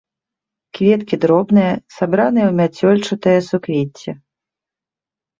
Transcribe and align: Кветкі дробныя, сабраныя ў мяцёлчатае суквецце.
Кветкі 0.77 1.15
дробныя, 1.25 1.73
сабраныя 1.97 2.45
ў 2.47 2.53
мяцёлчатае 2.61 3.35
суквецце. 3.49 4.11